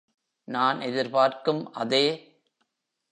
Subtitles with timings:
[0.47, 2.05] நான் எதிர்பார்க்கும் அதே.